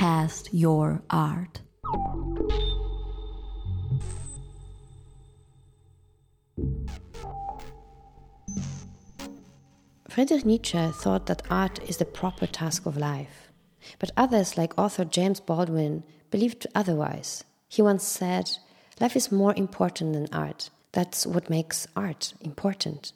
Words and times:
cast 0.00 0.48
your 0.54 1.02
art. 1.10 1.60
Friedrich 10.08 10.46
Nietzsche 10.46 10.88
thought 10.92 11.26
that 11.26 11.42
art 11.50 11.86
is 11.86 11.98
the 11.98 12.06
proper 12.06 12.46
task 12.46 12.86
of 12.86 12.96
life. 12.96 13.52
But 13.98 14.10
others, 14.16 14.56
like 14.56 14.78
author 14.78 15.04
James 15.04 15.38
Baldwin, 15.38 16.02
believed 16.30 16.66
otherwise. 16.74 17.44
He 17.68 17.82
once 17.82 18.04
said, 18.04 18.50
Life 19.02 19.16
is 19.16 19.30
more 19.30 19.52
important 19.54 20.14
than 20.14 20.28
art. 20.32 20.70
That's 20.92 21.26
what 21.26 21.50
makes 21.50 21.86
art 21.94 22.32
important. 22.40 23.12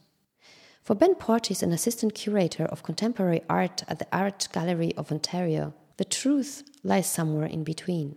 For 0.82 0.95
Ben 0.95 1.14
Portis, 1.14 1.62
an 1.62 1.73
assistant 1.73 2.14
curator 2.14 2.66
of 2.66 2.82
contemporary 2.82 3.41
art 3.48 3.85
at 3.89 4.01
the 4.01 4.07
Art 4.12 4.48
Gallery 4.53 4.93
of 4.98 5.11
Ontario, 5.11 5.73
the 5.96 6.05
truth 6.05 6.62
lies 6.84 7.11
somewhere 7.11 7.46
in 7.46 7.64
between. 7.64 8.16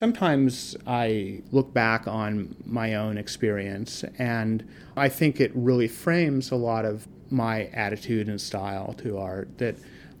Sometimes 0.00 0.76
I 0.86 1.42
look 1.52 1.72
back 1.72 2.06
on 2.06 2.54
my 2.64 2.94
own 2.94 3.18
experience, 3.18 4.04
and 4.18 4.66
I 4.96 5.08
think 5.08 5.40
it 5.40 5.50
really 5.54 5.88
frames 5.88 6.50
a 6.50 6.56
lot 6.56 6.84
of 6.84 7.08
my 7.30 7.64
attitude 7.66 8.28
and 8.28 8.40
style 8.40 8.94
to 8.98 9.18
art. 9.18 9.58
That 9.58 9.76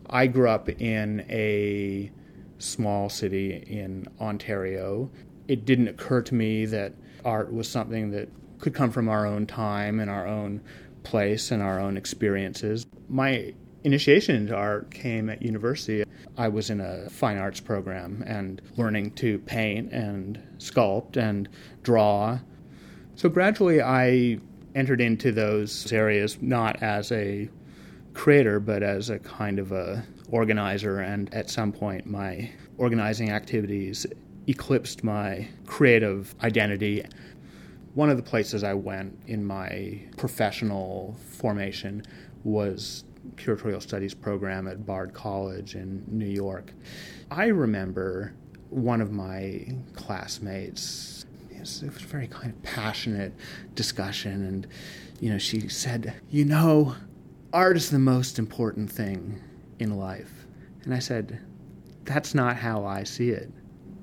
I 0.08 0.26
grew 0.26 0.48
up 0.48 0.68
in 0.68 1.26
a 1.28 2.10
small 2.58 3.10
city 3.10 3.64
in 3.66 4.06
Ontario. 4.20 5.10
It 5.46 5.66
didn't 5.66 5.88
occur 5.88 6.22
to 6.22 6.34
me 6.34 6.64
that 6.66 6.94
art 7.24 7.52
was 7.52 7.68
something 7.68 8.10
that 8.12 8.28
could 8.58 8.74
come 8.74 8.90
from 8.90 9.08
our 9.08 9.26
own 9.26 9.46
time 9.46 10.00
and 10.00 10.10
our 10.10 10.26
own 10.26 10.62
place 11.02 11.50
and 11.50 11.62
our 11.62 11.78
own 11.78 11.98
experiences. 11.98 12.86
My 13.08 13.52
initiation 13.86 14.34
into 14.34 14.52
art 14.54 14.90
came 14.90 15.30
at 15.30 15.40
university. 15.40 16.02
I 16.36 16.48
was 16.48 16.70
in 16.70 16.80
a 16.80 17.08
fine 17.08 17.38
arts 17.38 17.60
program 17.60 18.24
and 18.26 18.60
learning 18.76 19.12
to 19.12 19.38
paint 19.38 19.92
and 19.92 20.42
sculpt 20.58 21.16
and 21.16 21.48
draw. 21.84 22.40
So 23.14 23.28
gradually 23.28 23.80
I 23.80 24.40
entered 24.74 25.00
into 25.00 25.30
those 25.30 25.92
areas 25.92 26.42
not 26.42 26.82
as 26.82 27.12
a 27.12 27.48
creator 28.12 28.58
but 28.58 28.82
as 28.82 29.08
a 29.08 29.20
kind 29.20 29.60
of 29.60 29.70
a 29.70 30.04
organizer 30.30 30.98
and 30.98 31.32
at 31.32 31.48
some 31.48 31.70
point 31.70 32.06
my 32.06 32.50
organizing 32.78 33.30
activities 33.30 34.04
eclipsed 34.48 35.04
my 35.04 35.46
creative 35.64 36.34
identity. 36.42 37.04
One 37.94 38.10
of 38.10 38.16
the 38.16 38.22
places 38.24 38.64
I 38.64 38.74
went 38.74 39.16
in 39.28 39.44
my 39.44 40.00
professional 40.16 41.16
formation 41.30 42.02
was 42.42 43.04
curatorial 43.36 43.82
studies 43.82 44.14
program 44.14 44.68
at 44.68 44.86
Bard 44.86 45.12
College 45.12 45.74
in 45.74 46.04
New 46.08 46.26
York. 46.26 46.72
I 47.30 47.46
remember 47.46 48.32
one 48.70 49.00
of 49.00 49.12
my 49.12 49.66
classmates. 49.94 51.24
It 51.50 51.60
was, 51.60 51.82
a 51.82 51.86
very 51.86 52.28
kind 52.28 52.52
of 52.52 52.62
passionate 52.62 53.32
discussion, 53.74 54.44
and 54.44 54.66
you 55.20 55.30
know, 55.30 55.38
she 55.38 55.68
said, 55.68 56.14
"You 56.30 56.44
know, 56.44 56.94
art 57.52 57.76
is 57.76 57.90
the 57.90 57.98
most 57.98 58.38
important 58.38 58.90
thing 58.90 59.40
in 59.78 59.96
life," 59.96 60.46
and 60.84 60.94
I 60.94 60.98
said, 60.98 61.40
"That's 62.04 62.34
not 62.34 62.56
how 62.56 62.84
I 62.84 63.04
see 63.04 63.30
it. 63.30 63.50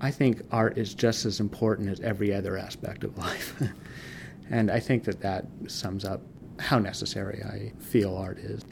I 0.01 0.11
think 0.11 0.41
art 0.51 0.77
is 0.77 0.93
just 0.93 1.25
as 1.25 1.39
important 1.39 1.89
as 1.89 1.99
every 2.01 2.33
other 2.33 2.57
aspect 2.57 3.03
of 3.03 3.17
life." 3.17 3.61
and 4.49 4.69
I 4.69 4.79
think 4.79 5.05
that 5.05 5.21
that 5.21 5.45
sums 5.67 6.05
up 6.05 6.21
how 6.59 6.79
necessary 6.79 7.43
I 7.43 7.71
feel 7.79 8.15
art 8.15 8.37
is. 8.37 8.63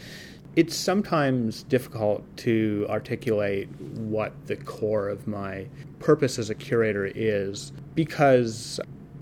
It's 0.55 0.75
sometimes 0.75 1.63
difficult 1.63 2.25
to 2.38 2.85
articulate 2.89 3.69
what 3.80 4.33
the 4.47 4.58
core 4.58 5.08
of 5.08 5.25
my 5.25 5.67
purpose 5.99 6.38
as 6.38 6.49
a 6.49 6.55
curator 6.55 7.05
is 7.05 7.71
because 7.95 8.80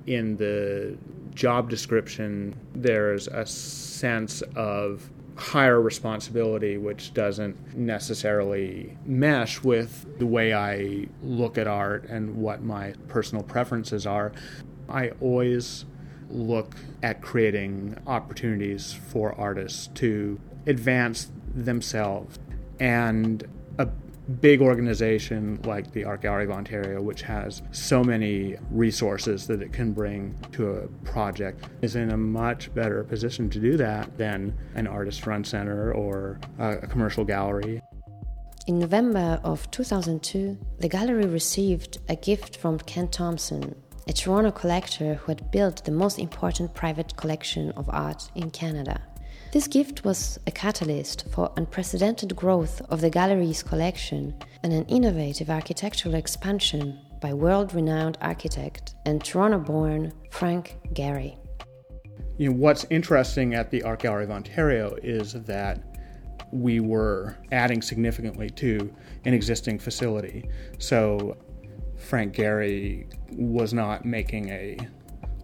in 0.07 0.37
the 0.37 0.97
job 1.35 1.69
description 1.69 2.55
there's 2.73 3.27
a 3.27 3.45
sense 3.45 4.41
of 4.55 5.07
higher 5.35 5.79
responsibility 5.79 6.77
which 6.77 7.13
doesn't 7.13 7.77
necessarily 7.77 8.97
mesh 9.05 9.61
with 9.63 10.17
the 10.17 10.25
way 10.25 10.53
I 10.53 11.07
look 11.21 11.59
at 11.59 11.67
art 11.67 12.05
and 12.09 12.37
what 12.37 12.63
my 12.63 12.93
personal 13.07 13.43
preferences 13.43 14.07
are. 14.07 14.31
I 14.89 15.11
always 15.21 15.85
look 16.29 16.75
at 17.03 17.21
creating 17.21 17.97
opportunities 18.05 18.93
for 18.93 19.33
artists 19.39 19.87
to 19.95 20.39
advance 20.65 21.31
themselves. 21.53 22.39
And 22.79 23.45
a 23.77 23.87
big 24.41 24.61
organization 24.61 25.59
like 25.63 25.91
the 25.91 26.03
Art 26.03 26.21
Gallery 26.21 26.45
of 26.45 26.51
Ontario, 26.51 27.01
which 27.01 27.23
has 27.23 27.61
so 27.71 28.03
many 28.03 28.55
resources 28.69 29.47
that 29.47 29.61
it 29.61 29.73
can 29.73 29.91
bring 29.91 30.37
to 30.51 30.69
a 30.71 30.87
project, 31.03 31.65
is 31.81 31.95
in 31.95 32.11
a 32.11 32.17
much 32.17 32.73
better 32.73 33.03
position 33.03 33.49
to 33.49 33.59
do 33.59 33.75
that 33.77 34.17
than 34.17 34.55
an 34.75 34.87
artist 34.87 35.25
run 35.25 35.43
center 35.43 35.91
or 35.93 36.39
a 36.59 36.87
commercial 36.87 37.25
gallery. 37.25 37.81
In 38.67 38.77
November 38.77 39.39
of 39.43 39.69
2002, 39.71 40.57
the 40.77 40.87
gallery 40.87 41.25
received 41.25 41.97
a 42.07 42.15
gift 42.15 42.57
from 42.57 42.77
Ken 42.77 43.07
Thomson, 43.07 43.75
a 44.07 44.13
Toronto 44.13 44.51
collector 44.51 45.15
who 45.15 45.31
had 45.31 45.49
built 45.49 45.85
the 45.85 45.91
most 45.91 46.19
important 46.19 46.75
private 46.75 47.17
collection 47.17 47.71
of 47.71 47.89
art 47.89 48.29
in 48.35 48.51
Canada. 48.51 49.01
This 49.51 49.67
gift 49.67 50.05
was 50.05 50.39
a 50.45 50.51
catalyst 50.51 51.27
for 51.31 51.51
unprecedented 51.57 52.35
growth 52.35 52.83
of 52.91 53.01
the 53.01 53.09
gallery's 53.09 53.63
collection 53.63 54.35
and 54.61 54.71
an 54.71 54.85
innovative 54.85 55.49
architectural 55.49 56.13
expansion 56.13 56.99
by 57.19 57.33
world 57.33 57.73
renowned 57.73 58.19
architect 58.21 58.93
and 59.07 59.23
Toronto 59.23 59.57
born 59.57 60.13
Frank 60.29 60.77
Gehry. 60.93 61.35
You 62.37 62.49
know, 62.49 62.57
what's 62.57 62.85
interesting 62.91 63.55
at 63.55 63.71
the 63.71 63.81
Art 63.81 64.03
Gallery 64.03 64.25
of 64.25 64.29
Ontario 64.29 64.95
is 65.01 65.33
that 65.33 65.81
we 66.51 66.79
were 66.79 67.35
adding 67.51 67.81
significantly 67.81 68.51
to 68.51 68.93
an 69.25 69.33
existing 69.33 69.79
facility. 69.79 70.47
So 70.77 71.35
Frank 71.97 72.35
Gehry 72.35 73.11
was 73.31 73.73
not 73.73 74.05
making 74.05 74.49
a 74.49 74.77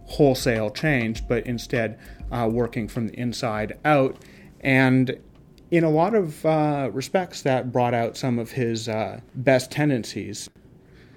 wholesale 0.06 0.70
change, 0.70 1.26
but 1.28 1.46
instead 1.46 1.98
uh, 2.30 2.48
working 2.50 2.88
from 2.88 3.08
the 3.08 3.18
inside 3.18 3.78
out. 3.84 4.16
And 4.60 5.18
in 5.70 5.84
a 5.84 5.90
lot 5.90 6.14
of 6.14 6.44
uh, 6.46 6.90
respects, 6.92 7.42
that 7.42 7.72
brought 7.72 7.94
out 7.94 8.16
some 8.16 8.38
of 8.38 8.50
his 8.52 8.88
uh, 8.88 9.20
best 9.34 9.70
tendencies. 9.70 10.48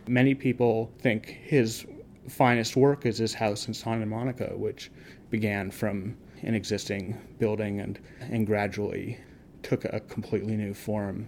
Many 0.08 0.34
people 0.34 0.92
think 1.00 1.28
his 1.28 1.86
finest 2.28 2.76
work 2.76 3.06
is 3.06 3.18
his 3.18 3.34
house 3.34 3.68
in 3.68 3.74
Santa 3.74 4.06
Monica, 4.06 4.52
which 4.56 4.92
began 5.30 5.70
from 5.70 6.18
an 6.42 6.56
existing 6.56 7.18
building 7.38 7.80
and, 7.80 8.00
and 8.22 8.48
gradually 8.48 9.20
took 9.62 9.86
a 9.86 10.00
completely 10.02 10.56
new 10.56 10.74
form 10.74 11.28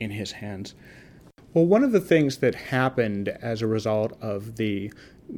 in 0.00 0.10
his 0.10 0.32
hands. 0.32 0.74
Well, 1.54 1.64
one 1.64 1.82
of 1.82 1.92
the 1.92 2.00
things 2.00 2.38
that 2.38 2.54
happened 2.54 3.28
as 3.28 3.62
a 3.62 3.66
result 3.66 4.18
of 4.20 4.56
the 4.56 4.92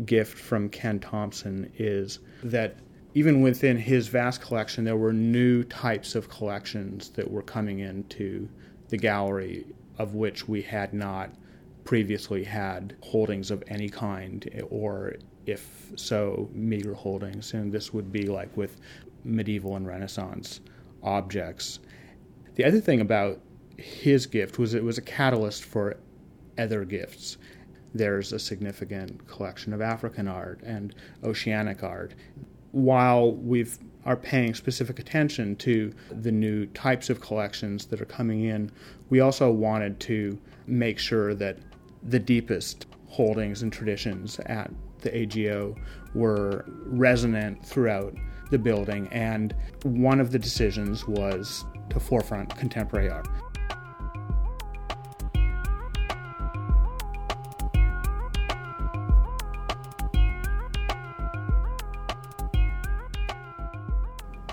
gift 0.05 0.37
from 0.37 0.69
Ken 0.69 0.99
Thomson 0.99 1.71
is 1.79 2.19
that 2.43 2.77
even 3.15 3.43
within 3.43 3.77
his 3.77 4.09
vast 4.09 4.41
collection, 4.41 4.85
there 4.85 4.97
were 4.97 5.13
new 5.13 5.63
types 5.65 6.15
of 6.15 6.29
collections 6.29 7.11
that 7.11 7.31
were 7.31 7.43
coming 7.43 7.81
into 7.81 8.49
the 8.89 8.97
gallery 8.97 9.67
of 9.99 10.15
which 10.15 10.49
we 10.49 10.63
had 10.63 10.93
not 10.93 11.31
previously 11.85 12.45
had 12.45 12.97
holdings 13.03 13.51
of 13.51 13.63
any 13.69 13.89
kind, 13.89 14.49
or 14.71 15.15
if 15.47 15.93
so, 15.97 16.49
meager 16.53 16.95
holdings. 16.95 17.55
And 17.55 17.73
this 17.73 17.93
would 17.93 18.13
be 18.13 18.27
like 18.27 18.57
with 18.57 18.81
medieval 19.25 19.77
and 19.77 19.87
Renaissance 19.87 20.61
objects. 21.03 21.81
The 22.55 22.65
other 22.65 22.81
thing 22.81 23.01
about 23.01 23.41
his 23.77 24.27
gift 24.27 24.59
was 24.59 24.75
it 24.75 24.85
was 24.85 24.99
a 24.99 25.03
catalyst 25.03 25.65
for 25.65 25.97
other 26.61 26.85
gifts 26.85 27.39
there's 27.95 28.33
a 28.33 28.39
significant 28.39 29.27
collection 29.27 29.73
of 29.73 29.81
African 29.81 30.29
art 30.29 30.61
and 30.63 30.95
oceanic 31.25 31.83
art. 31.83 32.15
While 32.73 33.33
we 33.33 33.67
are 34.05 34.17
paying 34.17 34.55
specific 34.55 34.99
attention 34.99 35.57
to 35.57 35.93
the 36.11 36.31
new 36.31 36.67
types 36.67 37.11
of 37.11 37.21
collections 37.21 37.87
that 37.87 38.01
are 38.01 38.07
coming 38.07 38.45
in, 38.45 38.71
we 39.09 39.21
also 39.21 39.51
wanted 39.51 39.99
to 40.01 40.39
make 40.67 40.99
sure 40.99 41.35
that 41.35 41.59
the 42.05 42.19
deepest 42.19 42.87
holdings 43.09 43.63
and 43.63 43.73
traditions 43.73 44.39
at 44.47 44.71
the 45.01 45.15
AGO 45.15 45.75
were 46.15 46.65
resonant 46.87 47.65
throughout 47.67 48.15
the 48.51 48.59
building, 48.59 49.09
and 49.09 49.55
one 49.83 50.21
of 50.21 50.31
the 50.31 50.39
decisions 50.39 51.07
was 51.07 51.65
to 51.89 51.99
forefront 51.99 52.57
contemporary 52.57 53.11
art. 53.11 53.29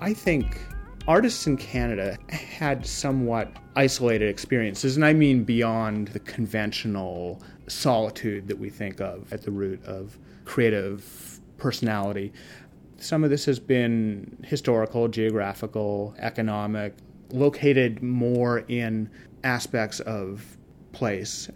I 0.07 0.13
think 0.13 0.62
artists 1.06 1.48
in 1.48 1.57
Canada 1.57 2.18
had 2.30 2.86
somewhat 2.86 3.51
isolated 3.75 4.30
experiences, 4.30 4.95
and 4.95 5.04
I 5.04 5.12
mean 5.12 5.44
beyond 5.44 6.07
the 6.07 6.21
conventional 6.21 7.42
solitude 7.68 8.48
that 8.48 8.57
we 8.57 8.69
think 8.69 9.01
of 9.01 9.33
at 9.33 9.42
the 9.42 9.51
root 9.51 9.83
of 9.83 10.18
creative 10.45 11.42
personality. 11.57 12.31
Some 12.95 13.25
of 13.25 13.30
this 13.30 13.44
has 13.48 13.59
been 13.59 14.38
historical, 14.45 15.09
geographical, 15.09 16.15
economic, 16.19 16.95
located 17.33 18.01
more 18.01 18.59
in 18.69 19.09
aspects 19.44 20.00
of 20.00 20.57
place 20.94 21.50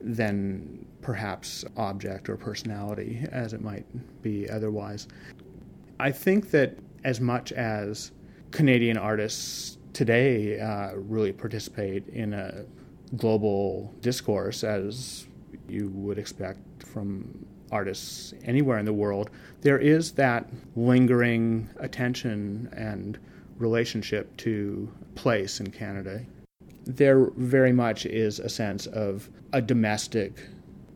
than 0.00 0.82
perhaps 1.02 1.62
object 1.76 2.30
or 2.30 2.38
personality 2.38 3.26
as 3.32 3.52
it 3.52 3.60
might 3.60 3.84
be 4.22 4.48
otherwise. 4.48 5.08
I 6.00 6.10
think 6.10 6.52
that 6.52 6.78
as 7.04 7.20
much 7.20 7.52
as 7.52 8.12
Canadian 8.50 8.96
artists 8.96 9.78
today 9.92 10.60
uh, 10.60 10.94
really 10.94 11.32
participate 11.32 12.06
in 12.08 12.32
a 12.32 12.64
global 13.16 13.94
discourse 14.00 14.64
as 14.64 15.26
you 15.68 15.88
would 15.88 16.18
expect 16.18 16.60
from 16.84 17.46
artists 17.70 18.32
anywhere 18.44 18.78
in 18.78 18.84
the 18.84 18.92
world, 18.92 19.30
there 19.60 19.78
is 19.78 20.12
that 20.12 20.48
lingering 20.76 21.68
attention 21.78 22.68
and 22.72 23.18
relationship 23.58 24.34
to 24.36 24.90
place 25.14 25.60
in 25.60 25.70
Canada. 25.70 26.22
There 26.84 27.30
very 27.36 27.72
much 27.72 28.06
is 28.06 28.38
a 28.38 28.48
sense 28.48 28.86
of 28.86 29.28
a 29.52 29.60
domestic 29.60 30.46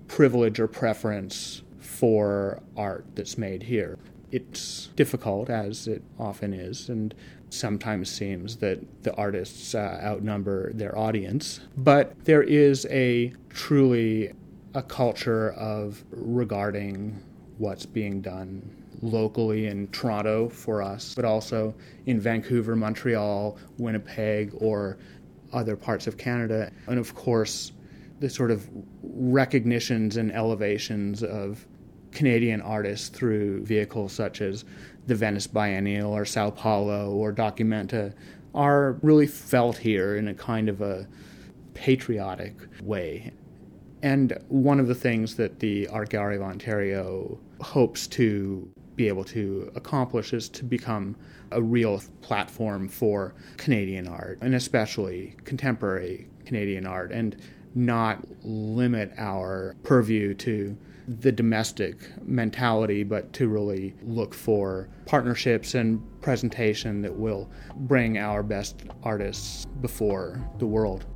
privilege 0.09 0.61
or 0.61 0.69
preference 0.69 1.63
for 1.81 2.63
art 2.77 3.05
that's 3.15 3.37
made 3.37 3.63
here. 3.63 3.99
It's 4.33 4.89
difficult, 4.97 5.51
as 5.51 5.87
it 5.87 6.03
often 6.19 6.53
is, 6.53 6.89
and 6.89 7.15
sometimes 7.51 8.11
seems 8.11 8.57
that 8.57 8.81
the 9.03 9.15
artists 9.15 9.75
uh, 9.75 10.01
outnumber 10.03 10.73
their 10.73 10.97
audience. 10.99 11.61
But 11.77 12.25
there 12.25 12.43
is 12.43 12.87
a 12.91 13.33
truly 13.51 14.33
a 14.75 14.83
culture 14.83 15.51
of 15.53 16.03
regarding 16.11 17.23
what's 17.59 17.85
being 17.85 18.23
done 18.23 18.63
locally 19.03 19.67
in 19.67 19.89
Toronto 19.89 20.49
for 20.49 20.81
us, 20.81 21.15
but 21.15 21.25
also 21.25 21.75
in 22.07 22.19
Vancouver, 22.19 22.75
Montreal, 22.75 23.59
Winnipeg, 23.79 24.53
or 24.55 24.97
other 25.53 25.77
parts 25.77 26.07
of 26.07 26.17
Canada. 26.17 26.71
And 26.87 26.99
of 26.99 27.15
course, 27.15 27.73
the 28.21 28.31
sort 28.31 28.51
of 28.51 28.69
recognitions 29.03 30.17
and 30.17 30.33
elevations 30.33 31.23
of 31.23 31.67
Canadian 32.13 32.61
artists 32.61 33.09
through 33.09 33.65
vehicles 33.65 34.13
such 34.13 34.41
as 34.41 34.65
the 35.07 35.15
Venice 35.15 35.47
Biennial 35.47 36.13
or 36.13 36.25
Sao 36.25 36.51
Paulo 36.51 37.11
or 37.11 37.33
Documenta 37.33 38.15
are 38.55 38.99
really 39.03 39.27
felt 39.27 39.79
here 39.79 40.17
in 40.17 40.29
a 40.29 40.35
kind 40.35 40.69
of 40.69 40.81
a 40.81 41.07
patriotic 41.75 42.55
way. 42.83 43.33
And 44.03 44.37
one 44.49 44.81
of 44.81 44.89
the 44.89 44.95
things 44.95 45.37
that 45.37 45.61
the 45.61 45.89
Art 45.89 46.11
Gallery 46.11 46.37
of 46.37 46.43
Ontario 46.43 47.39
hopes 47.61 48.07
to 48.09 48.69
be 48.97 49.09
able 49.09 49.25
to 49.25 49.71
accomplish 49.75 50.33
is 50.33 50.49
to 50.51 50.65
become 50.65 51.17
a 51.51 51.63
real 51.63 52.03
platform 52.21 52.89
for 52.89 53.35
Canadian 53.57 54.07
art, 54.07 54.39
and 54.43 54.55
especially 54.55 55.35
contemporary 55.45 56.29
Canadian 56.45 56.87
art, 56.87 57.11
and 57.13 57.37
not 57.75 58.23
limit 58.43 59.13
our 59.17 59.75
purview 59.83 60.35
to 60.35 60.77
the 61.07 61.33
domestic 61.33 61.97
mentality, 62.25 63.03
but 63.03 63.33
to 63.35 63.49
really 63.49 63.95
look 64.03 64.35
for 64.35 64.89
partnerships 65.07 65.75
and 65.75 66.01
presentation 66.21 67.03
that 67.03 67.17
will 67.17 67.51
bring 67.77 68.19
our 68.19 68.43
best 68.43 68.83
artists 69.03 69.67
before 69.81 70.41
the 70.59 70.67
world. 70.67 71.07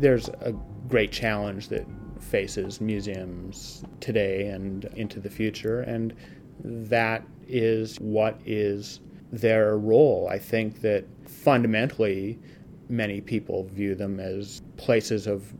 there's 0.00 0.28
a 0.40 0.54
great 0.88 1.12
challenge 1.12 1.68
that 1.68 1.86
faces 2.20 2.80
museums 2.80 3.84
today 4.00 4.48
and 4.48 4.84
into 4.96 5.20
the 5.20 5.30
future, 5.30 5.80
and 5.80 6.14
that 6.62 7.24
is 7.46 7.98
what 7.98 8.40
is 8.44 9.00
their 9.32 9.78
role. 9.78 10.28
I 10.30 10.38
think 10.38 10.80
that 10.80 11.04
fundamentally, 11.26 12.38
many 12.88 13.20
people 13.20 13.64
view 13.64 13.94
them 13.94 14.20
as 14.20 14.62
places 14.76 15.26
of 15.26 15.52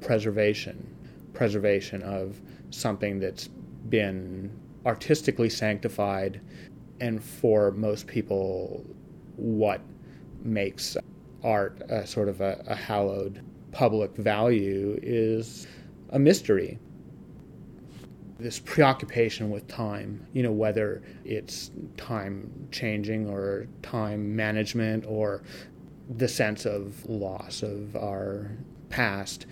preservation, 0.00 0.94
preservation 1.32 2.02
of 2.02 2.40
something 2.70 3.20
that's 3.20 3.48
been 3.88 4.50
artistically 4.84 5.48
sanctified, 5.48 6.40
and 7.00 7.22
for 7.22 7.70
most 7.72 8.06
people, 8.06 8.84
what 9.36 9.80
makes 10.42 10.96
art 11.44 11.82
a 11.88 12.06
sort 12.06 12.28
of 12.28 12.40
a, 12.40 12.62
a 12.66 12.74
hallowed 12.74 13.42
public 13.72 14.14
value 14.16 14.98
is 15.02 15.66
a 16.10 16.18
mystery. 16.18 16.78
This 18.42 18.58
preoccupation 18.58 19.50
with 19.50 19.68
time, 19.68 20.26
you 20.32 20.42
know, 20.42 20.50
whether 20.50 21.00
it's 21.24 21.70
time 21.96 22.68
changing 22.72 23.28
or 23.28 23.68
time 23.82 24.34
management 24.34 25.04
or 25.06 25.42
the 26.16 26.26
sense 26.26 26.66
of 26.66 27.08
loss 27.08 27.62
of 27.62 27.94
our 27.94 28.50
past. 28.88 29.46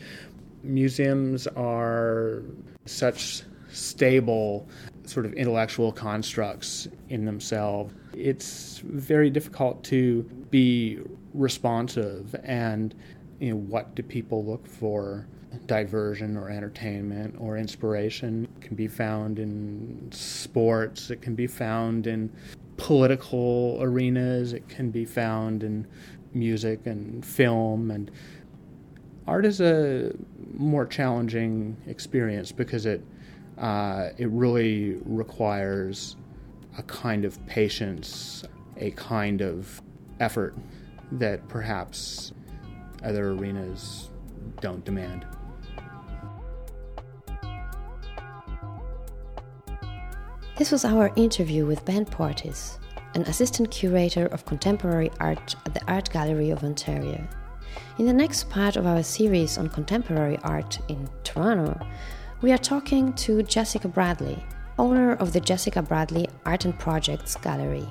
Museums 0.64 1.46
are 1.46 2.42
such 2.84 3.42
stable 3.70 4.68
sort 5.04 5.24
of 5.24 5.32
intellectual 5.34 5.92
constructs 5.92 6.88
in 7.08 7.24
themselves. 7.24 7.94
It's 8.12 8.78
very 8.84 9.30
difficult 9.30 9.84
to 9.84 10.22
be 10.50 10.98
responsive 11.32 12.34
and 12.42 12.94
you 13.38 13.50
know, 13.50 13.56
what 13.56 13.94
do 13.94 14.02
people 14.02 14.44
look 14.44 14.66
for? 14.66 15.26
Diversion 15.66 16.36
or 16.36 16.48
entertainment 16.48 17.34
or 17.38 17.56
inspiration. 17.56 18.46
It 18.56 18.62
can 18.62 18.76
be 18.76 18.86
found 18.86 19.38
in 19.38 20.08
sports, 20.12 21.10
it 21.10 21.22
can 21.22 21.34
be 21.34 21.46
found 21.46 22.06
in 22.06 22.32
political 22.76 23.78
arenas, 23.80 24.52
it 24.52 24.68
can 24.68 24.90
be 24.90 25.04
found 25.04 25.64
in 25.64 25.86
music 26.34 26.86
and 26.86 27.24
film. 27.24 27.90
And 27.90 28.10
art 29.26 29.44
is 29.44 29.60
a 29.60 30.12
more 30.54 30.86
challenging 30.86 31.76
experience 31.86 32.52
because 32.52 32.86
it 32.86 33.02
uh, 33.58 34.10
it 34.16 34.28
really 34.30 34.98
requires 35.04 36.16
a 36.78 36.82
kind 36.84 37.24
of 37.24 37.44
patience, 37.46 38.44
a 38.76 38.90
kind 38.92 39.42
of 39.42 39.82
effort 40.20 40.54
that 41.12 41.46
perhaps 41.48 42.32
other 43.02 43.32
arenas 43.32 44.10
don't 44.60 44.84
demand. 44.84 45.26
This 50.60 50.72
was 50.72 50.84
our 50.84 51.10
interview 51.16 51.64
with 51.64 51.86
Ben 51.86 52.04
Portis, 52.04 52.76
an 53.14 53.22
assistant 53.22 53.70
curator 53.70 54.26
of 54.26 54.44
contemporary 54.44 55.10
art 55.18 55.56
at 55.64 55.72
the 55.72 55.80
Art 55.90 56.10
Gallery 56.10 56.50
of 56.50 56.62
Ontario. 56.62 57.26
In 57.96 58.04
the 58.04 58.12
next 58.12 58.50
part 58.50 58.76
of 58.76 58.86
our 58.86 59.02
series 59.02 59.56
on 59.56 59.70
contemporary 59.70 60.36
art 60.42 60.78
in 60.88 61.08
Toronto, 61.24 61.80
we 62.42 62.52
are 62.52 62.58
talking 62.58 63.14
to 63.14 63.42
Jessica 63.42 63.88
Bradley, 63.88 64.44
owner 64.78 65.14
of 65.14 65.32
the 65.32 65.40
Jessica 65.40 65.80
Bradley 65.80 66.28
Art 66.44 66.66
and 66.66 66.78
Projects 66.78 67.36
Gallery. 67.36 67.88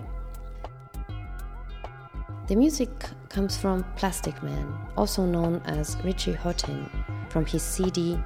The 2.45 2.55
music 2.55 2.91
comes 3.29 3.57
from 3.57 3.83
Plastikman, 3.97 4.77
also 4.95 5.25
known 5.25 5.59
as 5.65 5.97
Richie 6.03 6.33
Hawtin, 6.33 6.88
from 7.31 7.47
his 7.47 7.63
CD 7.63 8.19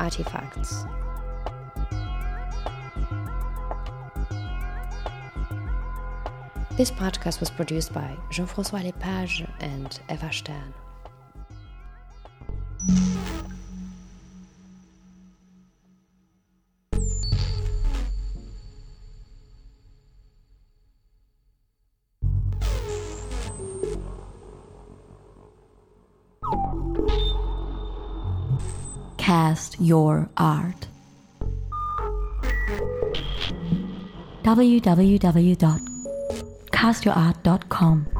Artifakts. 0.00 0.86
This 6.76 6.90
podcast 6.90 7.38
was 7.40 7.50
produced 7.50 7.92
by 7.92 8.16
Jean 8.30 8.46
Francois 8.46 8.82
Lepage 8.82 9.44
and 9.60 10.00
Eva 10.10 10.32
Stern. 10.32 10.74
cast 29.18 29.80
your 29.80 30.28
art. 30.36 30.88
www.castyourart.com 36.82 38.11